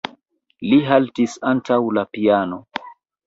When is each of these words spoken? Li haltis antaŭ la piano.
Li 0.69 0.79
haltis 0.87 1.35
antaŭ 1.51 1.77
la 1.99 2.07
piano. 2.17 2.59